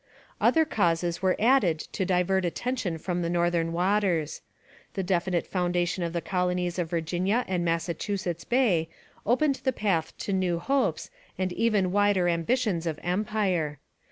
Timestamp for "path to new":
9.71-10.57